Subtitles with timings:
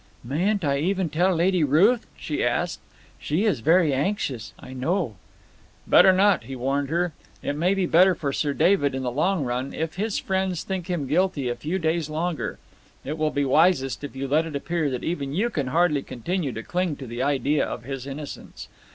[0.23, 2.79] "Mayn't I even tell Lady Ruth?" she asked.
[3.19, 5.17] "She is very anxious, I know."
[5.85, 7.13] "Better not," he warned her.
[7.43, 10.87] "It may be better for Sir David in the long run, if his friends think
[10.87, 12.57] him guilty a few days longer.
[13.05, 16.51] It will be wisest if you let it appear that even you can hardly continue
[16.51, 18.69] to cling to the idea of his innocence.